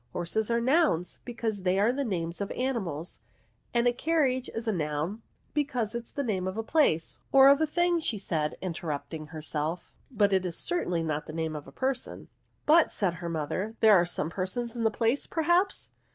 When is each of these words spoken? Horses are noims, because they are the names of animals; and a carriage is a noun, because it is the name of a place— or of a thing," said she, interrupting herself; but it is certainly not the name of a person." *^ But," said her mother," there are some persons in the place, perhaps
Horses 0.13 0.49
are 0.49 0.59
noims, 0.59 1.19
because 1.25 1.61
they 1.61 1.79
are 1.79 1.93
the 1.93 2.03
names 2.03 2.41
of 2.41 2.49
animals; 2.53 3.19
and 3.71 3.87
a 3.87 3.93
carriage 3.93 4.49
is 4.49 4.67
a 4.67 4.71
noun, 4.71 5.21
because 5.53 5.93
it 5.93 6.05
is 6.05 6.11
the 6.13 6.23
name 6.23 6.47
of 6.47 6.57
a 6.57 6.63
place— 6.63 7.19
or 7.31 7.49
of 7.49 7.61
a 7.61 7.67
thing," 7.67 7.99
said 8.01 8.51
she, 8.59 8.65
interrupting 8.65 9.27
herself; 9.27 9.91
but 10.09 10.33
it 10.33 10.43
is 10.43 10.57
certainly 10.57 11.03
not 11.03 11.27
the 11.27 11.33
name 11.33 11.55
of 11.55 11.67
a 11.67 11.71
person." 11.71 12.21
*^ 12.21 12.27
But," 12.65 12.89
said 12.89 13.13
her 13.21 13.29
mother," 13.29 13.75
there 13.79 13.93
are 13.93 14.07
some 14.07 14.31
persons 14.31 14.75
in 14.75 14.85
the 14.85 14.89
place, 14.89 15.27
perhaps 15.27 15.89